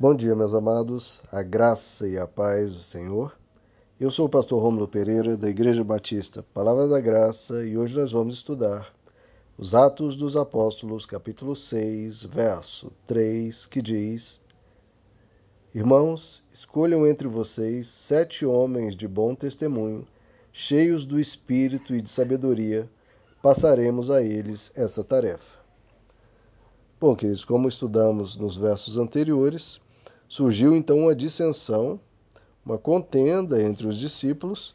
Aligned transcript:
Bom 0.00 0.14
dia, 0.14 0.36
meus 0.36 0.54
amados, 0.54 1.20
a 1.32 1.42
graça 1.42 2.06
e 2.06 2.16
a 2.16 2.24
paz 2.24 2.72
do 2.72 2.84
Senhor. 2.84 3.36
Eu 3.98 4.12
sou 4.12 4.26
o 4.26 4.28
pastor 4.28 4.62
Rômulo 4.62 4.86
Pereira, 4.86 5.36
da 5.36 5.50
Igreja 5.50 5.82
Batista 5.82 6.40
Palavra 6.54 6.86
da 6.86 7.00
Graça, 7.00 7.66
e 7.66 7.76
hoje 7.76 7.98
nós 7.98 8.12
vamos 8.12 8.36
estudar 8.36 8.94
os 9.58 9.74
Atos 9.74 10.14
dos 10.14 10.36
Apóstolos, 10.36 11.04
capítulo 11.04 11.56
6, 11.56 12.22
verso 12.22 12.92
3, 13.08 13.66
que 13.66 13.82
diz: 13.82 14.38
Irmãos, 15.74 16.44
escolham 16.52 17.04
entre 17.04 17.26
vocês 17.26 17.88
sete 17.88 18.46
homens 18.46 18.94
de 18.94 19.08
bom 19.08 19.34
testemunho, 19.34 20.06
cheios 20.52 21.04
do 21.04 21.18
espírito 21.18 21.92
e 21.92 22.00
de 22.00 22.08
sabedoria, 22.08 22.88
passaremos 23.42 24.12
a 24.12 24.22
eles 24.22 24.70
essa 24.76 25.02
tarefa. 25.02 25.58
Bom, 27.00 27.16
queridos, 27.16 27.44
como 27.44 27.68
estudamos 27.68 28.36
nos 28.36 28.56
versos 28.56 28.96
anteriores, 28.96 29.80
surgiu 30.28 30.76
então 30.76 30.98
uma 30.98 31.14
dissensão, 31.14 31.98
uma 32.64 32.76
contenda 32.78 33.62
entre 33.62 33.86
os 33.86 33.96
discípulos, 33.96 34.74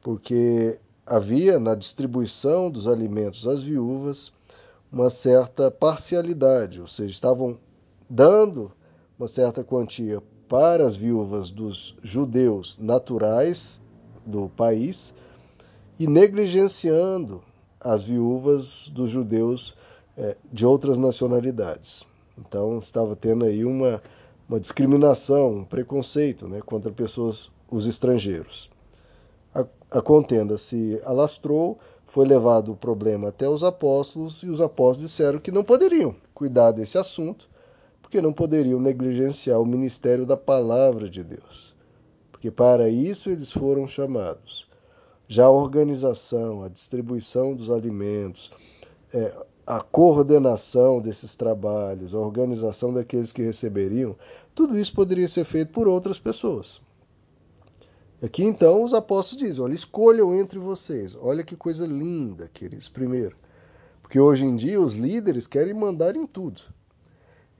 porque 0.00 0.78
havia 1.04 1.58
na 1.58 1.74
distribuição 1.74 2.70
dos 2.70 2.86
alimentos 2.86 3.46
às 3.46 3.60
viúvas 3.60 4.32
uma 4.90 5.10
certa 5.10 5.70
parcialidade, 5.70 6.80
ou 6.80 6.86
seja, 6.86 7.10
estavam 7.10 7.58
dando 8.08 8.72
uma 9.18 9.28
certa 9.28 9.64
quantia 9.64 10.22
para 10.48 10.86
as 10.86 10.96
viúvas 10.96 11.50
dos 11.50 11.94
judeus 12.02 12.78
naturais 12.78 13.80
do 14.24 14.48
país 14.48 15.12
e 15.98 16.06
negligenciando 16.06 17.42
as 17.80 18.02
viúvas 18.02 18.88
dos 18.88 19.10
judeus 19.10 19.74
é, 20.16 20.36
de 20.52 20.64
outras 20.64 20.96
nacionalidades. 20.96 22.04
Então 22.38 22.78
estava 22.78 23.14
tendo 23.14 23.44
aí 23.44 23.64
uma 23.64 24.02
uma 24.48 24.58
discriminação, 24.58 25.48
um 25.48 25.64
preconceito 25.64 26.48
né, 26.48 26.60
contra 26.64 26.90
pessoas, 26.90 27.50
os 27.70 27.86
estrangeiros. 27.86 28.70
A, 29.54 29.66
a 29.90 30.00
contenda 30.00 30.56
se 30.56 31.00
alastrou, 31.04 31.78
foi 32.06 32.26
levado 32.26 32.72
o 32.72 32.76
problema 32.76 33.28
até 33.28 33.48
os 33.48 33.62
apóstolos 33.62 34.42
e 34.42 34.48
os 34.48 34.60
apóstolos 34.60 35.10
disseram 35.10 35.38
que 35.38 35.52
não 35.52 35.62
poderiam 35.62 36.16
cuidar 36.32 36.72
desse 36.72 36.96
assunto, 36.96 37.48
porque 38.00 38.22
não 38.22 38.32
poderiam 38.32 38.80
negligenciar 38.80 39.60
o 39.60 39.66
ministério 39.66 40.24
da 40.24 40.36
palavra 40.36 41.10
de 41.10 41.22
Deus. 41.22 41.76
Porque 42.32 42.50
para 42.50 42.88
isso 42.88 43.28
eles 43.28 43.52
foram 43.52 43.86
chamados. 43.86 44.66
Já 45.28 45.44
a 45.44 45.50
organização, 45.50 46.62
a 46.62 46.68
distribuição 46.68 47.54
dos 47.54 47.70
alimentos, 47.70 48.50
é, 49.12 49.34
a 49.68 49.80
coordenação 49.80 50.98
desses 50.98 51.36
trabalhos, 51.36 52.14
a 52.14 52.18
organização 52.18 52.90
daqueles 52.90 53.30
que 53.30 53.42
receberiam, 53.42 54.16
tudo 54.54 54.78
isso 54.78 54.94
poderia 54.94 55.28
ser 55.28 55.44
feito 55.44 55.72
por 55.72 55.86
outras 55.86 56.18
pessoas. 56.18 56.80
Aqui 58.22 58.42
então 58.42 58.82
os 58.82 58.94
apóstolos 58.94 59.44
dizem: 59.44 59.62
olha, 59.62 59.74
escolham 59.74 60.34
entre 60.34 60.58
vocês. 60.58 61.14
Olha 61.20 61.44
que 61.44 61.54
coisa 61.54 61.86
linda, 61.86 62.48
queridos. 62.50 62.88
Primeiro, 62.88 63.36
porque 64.00 64.18
hoje 64.18 64.46
em 64.46 64.56
dia 64.56 64.80
os 64.80 64.94
líderes 64.94 65.46
querem 65.46 65.74
mandar 65.74 66.16
em 66.16 66.26
tudo. 66.26 66.62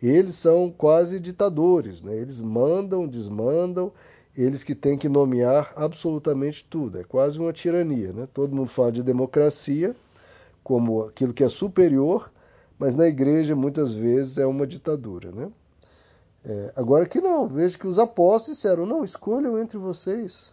Eles 0.03 0.37
são 0.37 0.71
quase 0.71 1.21
ditadores, 1.21 2.03
né? 2.03 2.17
eles 2.17 2.41
mandam, 2.41 3.07
desmandam, 3.07 3.93
eles 4.35 4.63
que 4.63 4.75
têm 4.75 4.97
que 4.97 5.11
nomear 5.11 5.75
absolutamente 5.77 6.65
tudo. 6.65 7.01
É 7.01 7.05
quase 7.05 7.39
uma 7.39 7.53
tirania. 7.53 8.15
Né? 8.15 8.27
Todo 8.33 8.57
mundo 8.57 8.71
fala 8.71 8.93
de 8.93 9.03
democracia, 9.03 9.95
como 10.69 11.05
aquilo 11.05 11.33
que 11.33 11.43
é 11.43 11.49
superior, 11.49 12.31
mas 12.79 12.95
na 12.95 13.09
igreja 13.09 13.57
muitas 13.57 13.91
vezes 13.91 14.37
é 14.37 14.45
uma 14.45 14.67
ditadura. 14.67 15.33
Né? 15.33 15.51
É, 16.45 16.73
agora 16.77 17.07
que 17.07 17.23
não, 17.23 17.49
vejo 17.49 17.79
que 17.79 17.87
os 17.87 17.99
apóstolos 17.99 18.59
disseram: 18.59 18.85
não, 18.85 19.03
escolham 19.03 19.59
entre 19.59 19.79
vocês. 19.79 20.53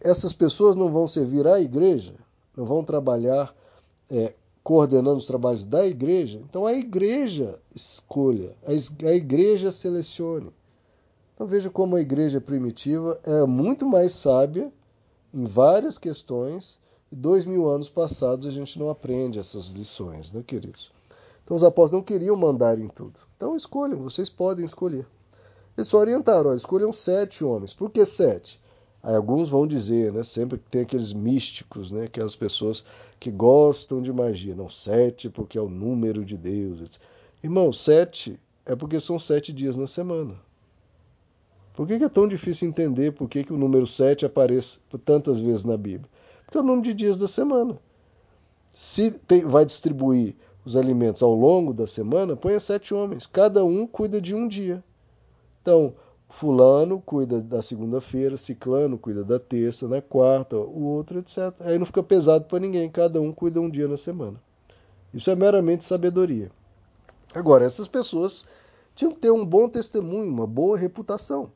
Essas 0.00 0.32
pessoas 0.32 0.74
não 0.74 0.90
vão 0.90 1.06
servir 1.06 1.46
à 1.46 1.60
igreja, 1.60 2.14
não 2.56 2.64
vão 2.64 2.82
trabalhar 2.82 3.54
é, 4.10 4.32
coordenando 4.62 5.18
os 5.18 5.26
trabalhos 5.26 5.66
da 5.66 5.86
igreja. 5.86 6.40
Então 6.48 6.64
a 6.64 6.72
igreja 6.72 7.60
escolha, 7.74 8.56
a 8.66 9.12
igreja 9.12 9.70
selecione. 9.70 10.50
Então 11.34 11.46
veja 11.46 11.68
como 11.68 11.96
a 11.96 12.00
igreja 12.00 12.40
primitiva 12.40 13.20
é 13.22 13.44
muito 13.44 13.86
mais 13.86 14.12
sábia 14.12 14.72
em 15.32 15.44
várias 15.44 15.98
questões 15.98 16.80
dois 17.14 17.44
mil 17.44 17.68
anos 17.68 17.88
passados 17.88 18.46
a 18.46 18.50
gente 18.50 18.78
não 18.78 18.88
aprende 18.88 19.38
essas 19.38 19.68
lições, 19.68 20.32
né, 20.32 20.42
queridos? 20.46 20.90
Então 21.44 21.56
os 21.56 21.64
apóstolos 21.64 22.00
não 22.00 22.06
queriam 22.06 22.36
mandar 22.36 22.78
em 22.78 22.88
tudo. 22.88 23.20
Então 23.36 23.54
escolham, 23.54 24.02
vocês 24.02 24.30
podem 24.30 24.64
escolher. 24.64 25.06
Eles 25.76 25.88
só 25.88 25.98
orientaram, 25.98 26.50
ó, 26.50 26.54
escolham 26.54 26.92
sete 26.92 27.44
homens. 27.44 27.74
Por 27.74 27.90
que 27.90 28.04
sete? 28.06 28.60
Aí 29.02 29.14
alguns 29.14 29.50
vão 29.50 29.66
dizer, 29.66 30.12
né, 30.12 30.22
sempre 30.22 30.58
que 30.58 30.70
tem 30.70 30.80
aqueles 30.82 31.12
místicos, 31.12 31.90
né, 31.90 32.04
aquelas 32.04 32.34
pessoas 32.34 32.82
que 33.20 33.30
gostam 33.30 34.00
de 34.00 34.10
magia. 34.12 34.54
Não, 34.54 34.70
sete 34.70 35.28
porque 35.28 35.58
é 35.58 35.60
o 35.60 35.68
número 35.68 36.24
de 36.24 36.38
Deus. 36.38 36.98
Irmão, 37.42 37.72
sete 37.72 38.40
é 38.64 38.74
porque 38.74 38.98
são 39.00 39.18
sete 39.18 39.52
dias 39.52 39.76
na 39.76 39.86
semana. 39.86 40.34
Por 41.74 41.86
que 41.86 41.94
é 41.94 42.08
tão 42.08 42.28
difícil 42.28 42.68
entender 42.68 43.12
por 43.12 43.28
que, 43.28 43.44
que 43.44 43.52
o 43.52 43.58
número 43.58 43.86
sete 43.86 44.24
aparece 44.24 44.78
tantas 45.04 45.42
vezes 45.42 45.64
na 45.64 45.76
Bíblia? 45.76 46.08
Porque 46.54 46.58
é 46.58 46.60
o 46.60 46.64
número 46.64 46.82
de 46.82 46.94
dias 46.94 47.16
da 47.16 47.26
semana. 47.26 47.76
Se 48.72 49.10
tem, 49.10 49.44
vai 49.44 49.66
distribuir 49.66 50.36
os 50.64 50.76
alimentos 50.76 51.20
ao 51.20 51.34
longo 51.34 51.74
da 51.74 51.86
semana, 51.86 52.36
ponha 52.36 52.60
sete 52.60 52.94
homens. 52.94 53.26
Cada 53.26 53.64
um 53.64 53.86
cuida 53.86 54.20
de 54.20 54.34
um 54.34 54.46
dia. 54.46 54.82
Então, 55.60 55.94
fulano 56.28 57.00
cuida 57.00 57.40
da 57.40 57.60
segunda-feira, 57.60 58.36
ciclano 58.36 58.96
cuida 58.96 59.24
da 59.24 59.38
terça, 59.38 59.88
na 59.88 60.00
quarta, 60.00 60.56
o 60.56 60.84
outro, 60.84 61.18
etc. 61.18 61.52
Aí 61.60 61.76
não 61.76 61.86
fica 61.86 62.02
pesado 62.02 62.44
para 62.44 62.60
ninguém, 62.60 62.88
cada 62.88 63.20
um 63.20 63.32
cuida 63.32 63.60
um 63.60 63.68
dia 63.68 63.88
na 63.88 63.96
semana. 63.96 64.40
Isso 65.12 65.30
é 65.30 65.34
meramente 65.34 65.84
sabedoria. 65.84 66.52
Agora, 67.34 67.64
essas 67.64 67.88
pessoas 67.88 68.46
tinham 68.94 69.12
que 69.12 69.18
ter 69.18 69.30
um 69.30 69.44
bom 69.44 69.68
testemunho, 69.68 70.30
uma 70.30 70.46
boa 70.46 70.78
reputação. 70.78 71.50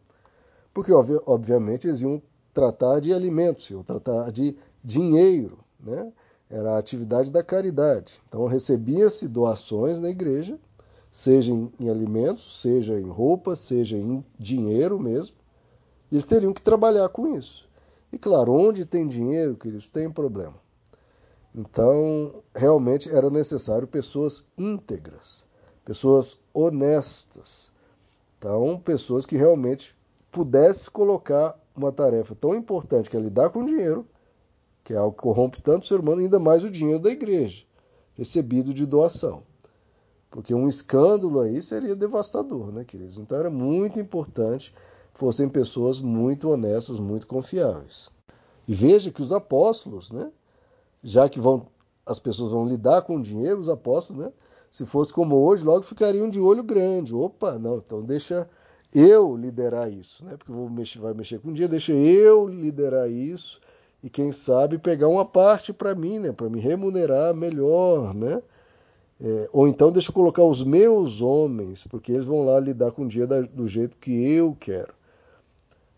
Porque, 0.74 0.92
obviamente, 0.92 1.86
eles 1.86 2.00
iam 2.00 2.20
tratar 2.52 2.98
de 3.00 3.12
alimentos, 3.12 3.70
iam 3.70 3.84
tratar 3.84 4.32
de 4.32 4.56
dinheiro, 4.82 5.58
né? 5.78 6.12
Era 6.50 6.72
a 6.74 6.78
atividade 6.78 7.30
da 7.30 7.42
caridade. 7.42 8.20
Então 8.28 8.46
recebia-se 8.46 9.28
doações 9.28 10.00
na 10.00 10.08
igreja, 10.08 10.58
seja 11.10 11.52
em, 11.52 11.70
em 11.78 11.90
alimentos, 11.90 12.60
seja 12.60 12.98
em 12.98 13.08
roupas, 13.08 13.58
seja 13.58 13.96
em 13.96 14.24
dinheiro 14.38 14.98
mesmo. 14.98 15.36
E 16.10 16.14
eles 16.14 16.24
teriam 16.24 16.54
que 16.54 16.62
trabalhar 16.62 17.08
com 17.10 17.36
isso. 17.36 17.68
E 18.12 18.18
claro, 18.18 18.52
onde 18.52 18.86
tem 18.86 19.06
dinheiro, 19.06 19.56
queridos, 19.56 19.86
tem 19.86 20.10
problema. 20.10 20.54
Então, 21.54 22.42
realmente 22.54 23.10
era 23.10 23.28
necessário 23.30 23.86
pessoas 23.86 24.44
íntegras, 24.56 25.44
pessoas 25.84 26.38
honestas. 26.54 27.72
Então, 28.38 28.78
pessoas 28.78 29.26
que 29.26 29.36
realmente 29.36 29.96
pudessem 30.30 30.90
colocar 30.90 31.58
uma 31.74 31.92
tarefa 31.92 32.34
tão 32.34 32.54
importante 32.54 33.10
que 33.10 33.16
é 33.16 33.20
lidar 33.20 33.50
com 33.50 33.64
dinheiro 33.64 34.06
que 34.88 34.94
é 34.94 34.96
algo 34.96 35.14
que 35.14 35.22
corrompe 35.22 35.60
tanto 35.60 35.84
o 35.84 35.86
ser 35.86 36.00
humano, 36.00 36.22
ainda 36.22 36.38
mais 36.38 36.64
o 36.64 36.70
dinheiro 36.70 36.98
da 36.98 37.10
igreja, 37.10 37.62
recebido 38.14 38.72
de 38.72 38.86
doação. 38.86 39.42
Porque 40.30 40.54
um 40.54 40.66
escândalo 40.66 41.40
aí 41.40 41.60
seria 41.60 41.94
devastador, 41.94 42.72
né, 42.72 42.84
queridos? 42.84 43.18
Então 43.18 43.38
era 43.38 43.50
muito 43.50 44.00
importante 44.00 44.74
que 45.12 45.20
fossem 45.20 45.46
pessoas 45.46 46.00
muito 46.00 46.48
honestas, 46.48 46.98
muito 46.98 47.26
confiáveis. 47.26 48.08
E 48.66 48.74
veja 48.74 49.10
que 49.10 49.20
os 49.20 49.30
apóstolos, 49.30 50.10
né, 50.10 50.32
já 51.02 51.28
que 51.28 51.38
vão, 51.38 51.66
as 52.06 52.18
pessoas 52.18 52.50
vão 52.50 52.66
lidar 52.66 53.02
com 53.02 53.16
o 53.16 53.22
dinheiro, 53.22 53.60
os 53.60 53.68
apóstolos, 53.68 54.24
né, 54.24 54.32
se 54.70 54.86
fosse 54.86 55.12
como 55.12 55.36
hoje, 55.36 55.66
logo 55.66 55.82
ficariam 55.82 56.30
de 56.30 56.40
olho 56.40 56.62
grande. 56.62 57.14
Opa, 57.14 57.58
não, 57.58 57.76
então 57.76 58.02
deixa 58.02 58.48
eu 58.94 59.36
liderar 59.36 59.92
isso, 59.92 60.24
né? 60.24 60.38
Porque 60.38 60.50
vou 60.50 60.70
mexer, 60.70 60.98
vai 60.98 61.12
mexer 61.12 61.40
com 61.40 61.52
dinheiro, 61.52 61.72
deixa 61.72 61.92
eu 61.92 62.48
liderar 62.48 63.10
isso 63.10 63.60
e 64.02 64.08
quem 64.08 64.30
sabe 64.32 64.78
pegar 64.78 65.08
uma 65.08 65.24
parte 65.24 65.72
para 65.72 65.94
mim, 65.94 66.18
né, 66.18 66.32
para 66.32 66.48
me 66.48 66.60
remunerar 66.60 67.34
melhor, 67.34 68.14
né? 68.14 68.42
É, 69.20 69.48
ou 69.52 69.66
então 69.66 69.90
deixa 69.90 70.10
eu 70.10 70.14
colocar 70.14 70.44
os 70.44 70.62
meus 70.62 71.20
homens, 71.20 71.84
porque 71.88 72.12
eles 72.12 72.24
vão 72.24 72.44
lá 72.44 72.60
lidar 72.60 72.92
com 72.92 73.04
o 73.04 73.08
dia 73.08 73.26
da, 73.26 73.40
do 73.40 73.66
jeito 73.66 73.96
que 73.96 74.32
eu 74.32 74.56
quero. 74.58 74.94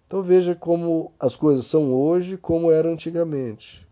Então 0.06 0.22
veja 0.22 0.54
como 0.54 1.12
as 1.20 1.36
coisas 1.36 1.66
são 1.66 1.94
hoje, 1.94 2.38
como 2.38 2.70
era 2.70 2.90
antigamente. 2.90 3.86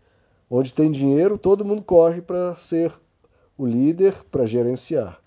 Onde 0.49 0.73
tem 0.73 0.89
dinheiro, 0.89 1.37
todo 1.37 1.63
mundo 1.63 1.83
corre 1.83 2.21
para 2.21 2.55
ser 2.55 2.91
o 3.55 3.67
líder, 3.67 4.13
para 4.31 4.47
gerenciar. 4.47 5.21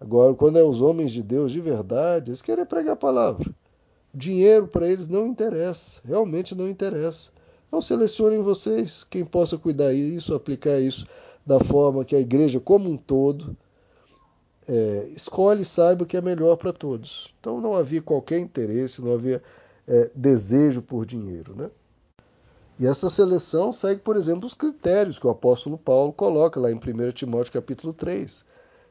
Agora, 0.00 0.34
quando 0.34 0.58
é 0.58 0.62
os 0.62 0.80
homens 0.80 1.12
de 1.12 1.22
Deus 1.22 1.52
de 1.52 1.60
verdade, 1.60 2.30
eles 2.30 2.40
querem 2.40 2.64
pregar 2.64 2.94
a 2.94 2.96
palavra. 2.96 3.54
Dinheiro 4.14 4.66
para 4.66 4.88
eles 4.88 5.08
não 5.08 5.26
interessa, 5.26 6.00
realmente 6.04 6.54
não 6.54 6.68
interessa. 6.68 7.30
Então 7.68 7.80
selecionem 7.80 8.42
vocês 8.42 9.04
quem 9.04 9.24
possa 9.24 9.58
cuidar 9.58 9.92
isso, 9.92 10.34
aplicar 10.34 10.78
isso 10.80 11.06
da 11.44 11.60
forma 11.60 12.04
que 12.04 12.16
a 12.16 12.20
igreja 12.20 12.58
como 12.60 12.90
um 12.90 12.96
todo 12.96 13.56
é, 14.68 15.08
escolhe 15.14 15.62
e 15.62 15.66
saiba 15.66 16.02
o 16.02 16.06
que 16.06 16.16
é 16.16 16.20
melhor 16.20 16.56
para 16.56 16.72
todos. 16.72 17.32
Então 17.40 17.60
não 17.60 17.74
havia 17.74 18.02
qualquer 18.02 18.38
interesse, 18.38 19.00
não 19.00 19.12
havia 19.12 19.42
é, 19.86 20.10
desejo 20.14 20.82
por 20.82 21.06
dinheiro. 21.06 21.54
Né? 21.54 21.70
E 22.78 22.86
essa 22.86 23.08
seleção 23.08 23.72
segue, 23.72 24.00
por 24.00 24.16
exemplo, 24.16 24.46
os 24.46 24.54
critérios 24.54 25.18
que 25.18 25.26
o 25.26 25.30
apóstolo 25.30 25.78
Paulo 25.78 26.12
coloca 26.12 26.60
lá 26.60 26.70
em 26.70 26.76
1 26.76 27.12
Timóteo 27.12 27.52
capítulo 27.52 27.92
3. 27.92 28.44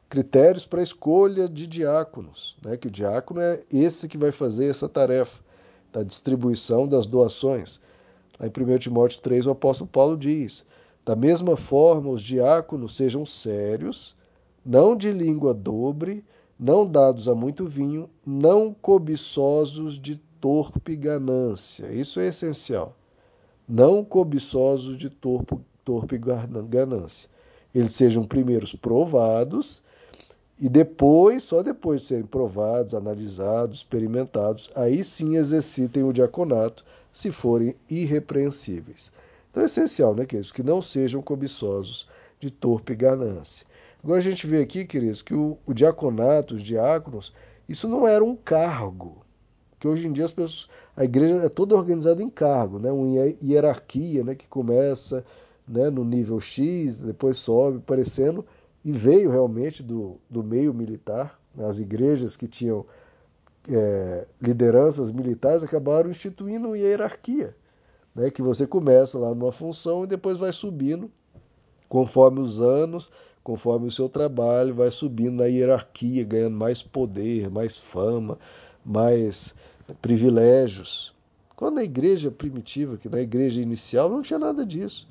Critérios 0.08 0.64
para 0.64 0.80
a 0.80 0.84
escolha 0.84 1.48
de 1.48 1.66
diáconos, 1.66 2.56
né? 2.64 2.76
que 2.76 2.88
o 2.88 2.90
diácono 2.90 3.40
é 3.40 3.62
esse 3.72 4.08
que 4.08 4.16
vai 4.16 4.32
fazer 4.32 4.70
essa 4.70 4.88
tarefa 4.88 5.44
da 5.92 6.02
distribuição 6.02 6.86
das 6.86 7.06
doações. 7.06 7.80
Lá 8.38 8.46
em 8.46 8.50
1 8.50 8.78
Timóteo 8.78 9.20
3, 9.20 9.46
o 9.46 9.50
apóstolo 9.50 9.88
Paulo 9.88 10.16
diz: 10.16 10.64
Da 11.04 11.16
mesma 11.16 11.56
forma, 11.56 12.10
os 12.10 12.22
diáconos 12.22 12.96
sejam 12.96 13.24
sérios, 13.24 14.14
não 14.64 14.96
de 14.96 15.12
língua 15.12 15.54
dobre, 15.54 16.24
não 16.58 16.86
dados 16.86 17.28
a 17.28 17.34
muito 17.34 17.66
vinho, 17.66 18.08
não 18.26 18.72
cobiçosos 18.72 19.98
de 19.98 20.16
torpe 20.40 20.96
ganância. 20.96 21.86
Isso 21.92 22.20
é 22.20 22.28
essencial. 22.28 22.96
Não 23.68 24.04
cobiçosos 24.04 24.96
de 24.96 25.10
torpe, 25.10 25.58
torpe 25.84 26.18
ganância. 26.18 27.28
Eles 27.74 27.92
sejam 27.92 28.24
primeiros 28.24 28.74
provados 28.74 29.82
e 30.58 30.68
depois, 30.68 31.42
só 31.42 31.62
depois 31.62 32.00
de 32.00 32.06
serem 32.06 32.24
provados, 32.24 32.94
analisados, 32.94 33.78
experimentados, 33.78 34.70
aí 34.74 35.04
sim 35.04 35.36
exercitem 35.36 36.02
o 36.02 36.12
diaconato, 36.12 36.84
se 37.16 37.32
forem 37.32 37.74
irrepreensíveis. 37.88 39.10
Então 39.50 39.62
é 39.62 39.66
essencial, 39.66 40.14
né, 40.14 40.26
queridos, 40.26 40.52
que 40.52 40.62
não 40.62 40.82
sejam 40.82 41.22
cobiçosos 41.22 42.06
de 42.38 42.50
torpe 42.50 42.94
ganância. 42.94 43.66
Agora 44.04 44.18
a 44.18 44.22
gente 44.22 44.46
vê 44.46 44.60
aqui, 44.60 44.84
queridos, 44.84 45.22
que 45.22 45.32
o, 45.32 45.56
o 45.64 45.72
diaconato, 45.72 46.54
os 46.54 46.62
diáconos, 46.62 47.32
isso 47.66 47.88
não 47.88 48.06
era 48.06 48.22
um 48.22 48.36
cargo. 48.36 49.24
Que 49.80 49.88
hoje 49.88 50.06
em 50.06 50.12
dia 50.12 50.26
as 50.26 50.32
pessoas, 50.32 50.68
a 50.94 51.04
igreja 51.04 51.36
é 51.36 51.48
toda 51.48 51.74
organizada 51.74 52.22
em 52.22 52.28
cargo, 52.28 52.78
né? 52.78 52.92
uma 52.92 53.06
hierarquia 53.42 54.22
né? 54.22 54.34
que 54.34 54.46
começa 54.46 55.24
né? 55.66 55.88
no 55.88 56.04
nível 56.04 56.38
X, 56.38 57.00
depois 57.00 57.38
sobe, 57.38 57.78
parecendo, 57.78 58.44
e 58.84 58.92
veio 58.92 59.30
realmente 59.30 59.82
do, 59.82 60.18
do 60.28 60.44
meio 60.44 60.74
militar. 60.74 61.40
Né? 61.54 61.64
As 61.64 61.78
igrejas 61.78 62.36
que 62.36 62.46
tinham 62.46 62.84
é, 63.68 64.26
lideranças 64.40 65.10
militares 65.12 65.62
acabaram 65.62 66.10
instituindo 66.10 66.68
uma 66.68 66.78
hierarquia, 66.78 67.54
né? 68.14 68.30
que 68.30 68.42
você 68.42 68.66
começa 68.66 69.18
lá 69.18 69.34
numa 69.34 69.52
função 69.52 70.04
e 70.04 70.06
depois 70.06 70.38
vai 70.38 70.52
subindo 70.52 71.10
conforme 71.88 72.40
os 72.40 72.60
anos, 72.60 73.10
conforme 73.42 73.86
o 73.86 73.92
seu 73.92 74.08
trabalho, 74.08 74.74
vai 74.74 74.90
subindo 74.90 75.36
na 75.36 75.46
hierarquia, 75.46 76.24
ganhando 76.24 76.56
mais 76.56 76.82
poder, 76.82 77.50
mais 77.50 77.78
fama, 77.78 78.38
mais 78.84 79.54
privilégios. 80.02 81.14
Quando 81.54 81.76
na 81.76 81.84
igreja 81.84 82.30
primitiva, 82.30 82.96
que 82.96 83.08
na 83.08 83.20
igreja 83.20 83.60
inicial, 83.60 84.10
não 84.10 84.22
tinha 84.22 84.38
nada 84.38 84.66
disso. 84.66 85.08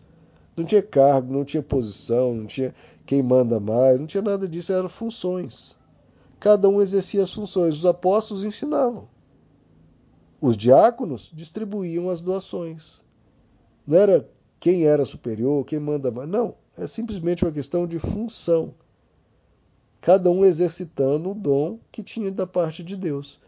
Não 0.56 0.64
tinha 0.64 0.82
cargo, 0.82 1.34
não 1.34 1.44
tinha 1.44 1.64
posição, 1.64 2.34
não 2.34 2.46
tinha 2.46 2.74
quem 3.06 3.22
manda 3.22 3.60
mais, 3.60 4.00
não 4.00 4.08
tinha 4.08 4.24
nada 4.24 4.48
disso, 4.48 4.72
eram 4.74 4.90
funções. 4.90 5.76
Cada 6.40 6.70
um 6.70 6.82
exercia 6.82 7.24
as 7.24 7.34
funções. 7.34 7.76
Os 7.76 7.86
apóstolos 7.86 8.44
ensinavam. 8.44 9.08
Os 10.42 10.56
diáconos 10.56 11.32
distribuíam 11.34 12.10
as 12.10 12.22
doações. 12.22 13.02
Não 13.88 13.98
era 13.98 14.30
quem 14.60 14.86
era 14.86 15.06
superior, 15.06 15.66
quem 15.66 15.80
manda 15.80 16.12
mais. 16.12 16.30
Não, 16.30 16.56
é 16.78 16.88
simplesmente 16.88 17.44
uma 17.44 17.52
questão 17.52 17.88
de 17.88 18.00
função. 18.00 18.74
Cada 20.02 20.30
um 20.30 20.46
exercitando 20.46 21.32
o 21.32 21.36
dom 21.36 21.80
que 21.92 22.04
tinha 22.04 22.32
da 22.32 22.46
parte 22.46 22.84
de 22.84 22.96
Deus. 22.96 23.40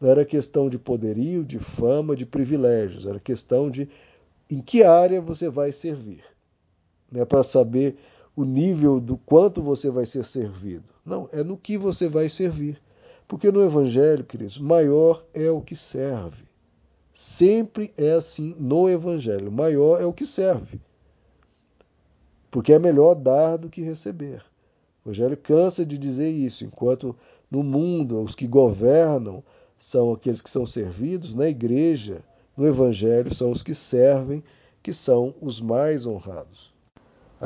Não 0.00 0.10
era 0.10 0.24
questão 0.24 0.68
de 0.68 0.78
poderio, 0.78 1.44
de 1.44 1.58
fama, 1.58 2.14
de 2.14 2.26
privilégios, 2.26 3.06
era 3.06 3.18
questão 3.18 3.70
de 3.70 3.88
em 4.50 4.60
que 4.60 4.82
área 4.82 5.20
você 5.20 5.48
vai 5.48 5.72
servir. 5.72 6.24
Não 7.10 7.20
é 7.20 7.24
para 7.24 7.42
saber 7.42 7.96
o 8.36 8.44
nível 8.44 9.00
do 9.00 9.16
quanto 9.16 9.62
você 9.62 9.90
vai 9.90 10.04
ser 10.04 10.26
servido. 10.26 10.84
Não, 11.04 11.26
é 11.32 11.42
no 11.42 11.56
que 11.56 11.78
você 11.78 12.06
vai 12.06 12.28
servir. 12.28 12.80
Porque 13.26 13.50
no 13.50 13.64
Evangelho, 13.64 14.22
queridos, 14.22 14.58
maior 14.58 15.24
é 15.32 15.50
o 15.50 15.62
que 15.62 15.74
serve. 15.74 16.44
Sempre 17.14 17.92
é 17.96 18.12
assim 18.12 18.54
no 18.58 18.90
Evangelho. 18.90 19.50
Maior 19.50 20.00
é 20.00 20.04
o 20.04 20.12
que 20.12 20.26
serve. 20.26 20.78
Porque 22.50 22.74
é 22.74 22.78
melhor 22.78 23.14
dar 23.14 23.56
do 23.56 23.70
que 23.70 23.80
receber. 23.80 24.44
O 25.02 25.08
Evangelho 25.08 25.36
cansa 25.36 25.84
de 25.84 25.96
dizer 25.96 26.30
isso, 26.30 26.64
enquanto 26.64 27.16
no 27.50 27.62
mundo 27.62 28.20
os 28.20 28.34
que 28.34 28.46
governam 28.46 29.42
são 29.78 30.12
aqueles 30.12 30.42
que 30.42 30.50
são 30.50 30.66
servidos, 30.66 31.34
na 31.34 31.48
igreja, 31.48 32.22
no 32.56 32.66
Evangelho, 32.66 33.34
são 33.34 33.50
os 33.50 33.62
que 33.62 33.74
servem, 33.74 34.44
que 34.82 34.92
são 34.92 35.34
os 35.40 35.60
mais 35.60 36.06
honrados. 36.06 36.75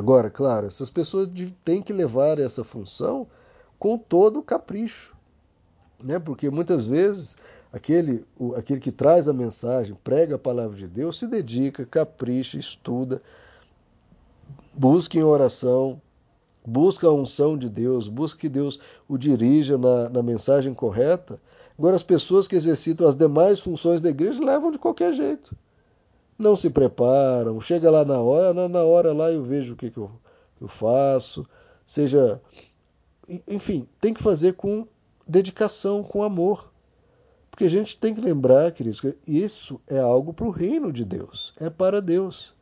Agora, 0.00 0.30
claro, 0.30 0.66
essas 0.66 0.88
pessoas 0.88 1.28
têm 1.62 1.82
que 1.82 1.92
levar 1.92 2.38
essa 2.38 2.64
função 2.64 3.26
com 3.78 3.98
todo 3.98 4.38
o 4.38 4.42
capricho, 4.42 5.14
né? 6.02 6.18
porque 6.18 6.48
muitas 6.48 6.86
vezes 6.86 7.36
aquele, 7.70 8.24
o, 8.38 8.54
aquele 8.54 8.80
que 8.80 8.90
traz 8.90 9.28
a 9.28 9.32
mensagem, 9.34 9.94
prega 10.02 10.36
a 10.36 10.38
palavra 10.38 10.74
de 10.74 10.86
Deus, 10.86 11.18
se 11.18 11.26
dedica, 11.26 11.84
capricha, 11.84 12.58
estuda, 12.58 13.20
busca 14.72 15.18
em 15.18 15.22
oração, 15.22 16.00
busca 16.66 17.06
a 17.06 17.12
unção 17.12 17.58
de 17.58 17.68
Deus, 17.68 18.08
busca 18.08 18.40
que 18.40 18.48
Deus 18.48 18.80
o 19.06 19.18
dirija 19.18 19.76
na, 19.76 20.08
na 20.08 20.22
mensagem 20.22 20.72
correta, 20.72 21.38
Agora, 21.78 21.96
as 21.96 22.02
pessoas 22.02 22.46
que 22.46 22.56
exercitam 22.56 23.08
as 23.08 23.16
demais 23.16 23.58
funções 23.58 24.02
da 24.02 24.10
igreja 24.10 24.44
levam 24.44 24.70
de 24.70 24.78
qualquer 24.78 25.14
jeito. 25.14 25.56
Não 26.40 26.56
se 26.56 26.70
preparam, 26.70 27.60
chega 27.60 27.90
lá 27.90 28.02
na 28.02 28.18
hora, 28.18 28.54
na, 28.54 28.66
na 28.66 28.82
hora 28.82 29.12
lá 29.12 29.30
eu 29.30 29.44
vejo 29.44 29.74
o 29.74 29.76
que, 29.76 29.90
que 29.90 29.98
eu, 29.98 30.10
eu 30.58 30.66
faço. 30.66 31.46
Seja. 31.86 32.40
Enfim, 33.46 33.86
tem 34.00 34.14
que 34.14 34.22
fazer 34.22 34.54
com 34.54 34.86
dedicação, 35.28 36.02
com 36.02 36.22
amor. 36.22 36.72
Porque 37.50 37.64
a 37.64 37.68
gente 37.68 37.94
tem 37.94 38.14
que 38.14 38.22
lembrar, 38.22 38.72
queridos, 38.72 39.02
que 39.02 39.14
isso 39.28 39.78
é 39.86 39.98
algo 39.98 40.32
para 40.32 40.46
o 40.46 40.50
reino 40.50 40.90
de 40.90 41.04
Deus, 41.04 41.52
é 41.60 41.68
para 41.68 42.00
Deus. 42.00 42.54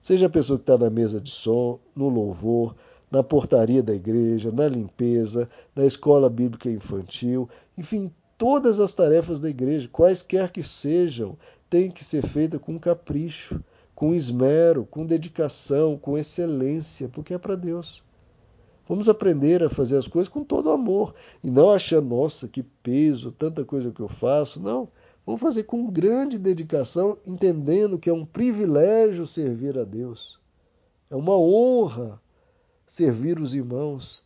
Seja 0.00 0.26
a 0.26 0.30
pessoa 0.30 0.56
que 0.56 0.62
está 0.62 0.78
na 0.78 0.88
mesa 0.88 1.20
de 1.20 1.30
som, 1.30 1.80
no 1.92 2.08
louvor, 2.08 2.76
na 3.10 3.24
portaria 3.24 3.82
da 3.82 3.96
igreja, 3.96 4.52
na 4.52 4.68
limpeza, 4.68 5.50
na 5.74 5.84
escola 5.84 6.30
bíblica 6.30 6.70
infantil, 6.70 7.48
enfim, 7.76 8.12
Todas 8.36 8.80
as 8.80 8.92
tarefas 8.92 9.38
da 9.38 9.48
igreja, 9.48 9.88
quaisquer 9.88 10.50
que 10.50 10.62
sejam, 10.62 11.36
têm 11.74 11.90
que 11.90 12.04
ser 12.04 12.24
feitas 12.24 12.60
com 12.60 12.78
capricho, 12.78 13.60
com 13.96 14.14
esmero, 14.14 14.86
com 14.88 15.04
dedicação, 15.04 15.98
com 15.98 16.16
excelência, 16.16 17.08
porque 17.08 17.34
é 17.34 17.38
para 17.38 17.56
Deus. 17.56 18.00
Vamos 18.88 19.08
aprender 19.08 19.60
a 19.60 19.68
fazer 19.68 19.96
as 19.96 20.06
coisas 20.06 20.28
com 20.28 20.44
todo 20.44 20.70
amor 20.70 21.16
e 21.42 21.50
não 21.50 21.72
achar, 21.72 22.00
nossa, 22.00 22.46
que 22.46 22.62
peso, 22.62 23.32
tanta 23.32 23.64
coisa 23.64 23.90
que 23.90 23.98
eu 23.98 24.06
faço. 24.06 24.60
Não. 24.60 24.86
Vamos 25.26 25.40
fazer 25.40 25.64
com 25.64 25.90
grande 25.90 26.38
dedicação, 26.38 27.18
entendendo 27.26 27.98
que 27.98 28.08
é 28.08 28.12
um 28.12 28.24
privilégio 28.24 29.26
servir 29.26 29.76
a 29.76 29.82
Deus. 29.82 30.38
É 31.10 31.16
uma 31.16 31.36
honra 31.36 32.22
servir 32.86 33.40
os 33.40 33.52
irmãos. 33.52 34.22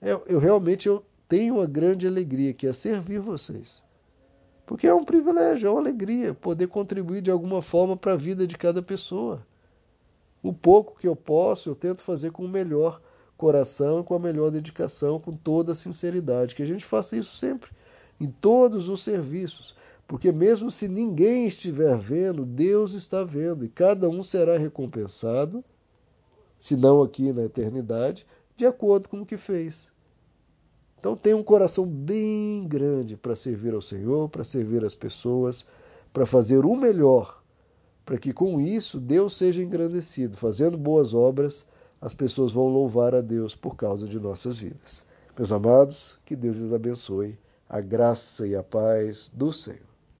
Eu, 0.00 0.24
eu 0.26 0.40
realmente 0.40 0.88
eu 0.88 1.04
tenho 1.28 1.58
uma 1.58 1.66
grande 1.66 2.08
alegria, 2.08 2.52
que 2.52 2.66
é 2.66 2.72
servir 2.72 3.20
vocês. 3.20 3.80
Porque 4.66 4.86
é 4.86 4.94
um 4.94 5.04
privilégio, 5.04 5.66
é 5.66 5.70
uma 5.70 5.80
alegria 5.80 6.34
poder 6.34 6.68
contribuir 6.68 7.20
de 7.20 7.30
alguma 7.30 7.60
forma 7.60 7.96
para 7.96 8.12
a 8.12 8.16
vida 8.16 8.46
de 8.46 8.56
cada 8.56 8.82
pessoa. 8.82 9.44
O 10.42 10.52
pouco 10.52 10.98
que 10.98 11.06
eu 11.06 11.16
posso, 11.16 11.68
eu 11.68 11.74
tento 11.74 12.02
fazer 12.02 12.30
com 12.30 12.44
o 12.44 12.48
melhor 12.48 13.00
coração, 13.36 14.02
com 14.02 14.14
a 14.14 14.18
melhor 14.18 14.50
dedicação, 14.50 15.18
com 15.18 15.36
toda 15.36 15.72
a 15.72 15.76
sinceridade. 15.76 16.54
Que 16.54 16.62
a 16.62 16.66
gente 16.66 16.84
faça 16.84 17.16
isso 17.16 17.36
sempre, 17.36 17.70
em 18.20 18.28
todos 18.28 18.88
os 18.88 19.02
serviços. 19.02 19.74
Porque 20.06 20.30
mesmo 20.30 20.70
se 20.70 20.88
ninguém 20.88 21.46
estiver 21.46 21.96
vendo, 21.96 22.44
Deus 22.44 22.92
está 22.92 23.24
vendo 23.24 23.64
e 23.64 23.68
cada 23.68 24.08
um 24.08 24.22
será 24.22 24.58
recompensado, 24.58 25.64
se 26.58 26.76
não 26.76 27.02
aqui 27.02 27.32
na 27.32 27.44
eternidade, 27.44 28.26
de 28.56 28.66
acordo 28.66 29.08
com 29.08 29.22
o 29.22 29.26
que 29.26 29.36
fez. 29.36 29.91
Então 31.02 31.16
tenha 31.16 31.36
um 31.36 31.42
coração 31.42 31.84
bem 31.84 32.64
grande 32.64 33.16
para 33.16 33.34
servir 33.34 33.74
ao 33.74 33.82
Senhor, 33.82 34.28
para 34.28 34.44
servir 34.44 34.84
as 34.84 34.94
pessoas, 34.94 35.66
para 36.12 36.24
fazer 36.24 36.64
o 36.64 36.76
melhor, 36.76 37.42
para 38.06 38.16
que 38.16 38.32
com 38.32 38.60
isso 38.60 39.00
Deus 39.00 39.36
seja 39.36 39.60
engrandecido. 39.60 40.36
Fazendo 40.36 40.78
boas 40.78 41.12
obras, 41.12 41.66
as 42.00 42.14
pessoas 42.14 42.52
vão 42.52 42.68
louvar 42.68 43.16
a 43.16 43.20
Deus 43.20 43.52
por 43.52 43.74
causa 43.74 44.06
de 44.06 44.20
nossas 44.20 44.58
vidas. 44.58 45.04
Meus 45.36 45.50
amados, 45.50 46.16
que 46.24 46.36
Deus 46.36 46.58
lhes 46.58 46.72
abençoe, 46.72 47.36
a 47.68 47.80
graça 47.80 48.46
e 48.46 48.54
a 48.54 48.62
paz 48.62 49.28
do 49.34 49.52
Senhor. 49.52 49.91